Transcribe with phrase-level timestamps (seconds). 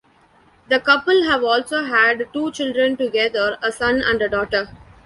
[0.67, 4.69] The couple have also had two children together, a son and a daughter.